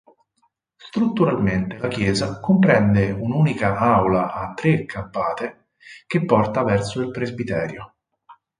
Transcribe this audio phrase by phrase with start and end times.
[0.77, 5.73] Strutturalmente la chiesa comprende un'unica aula a tre campate
[6.07, 7.93] che porta verso il presbiterio.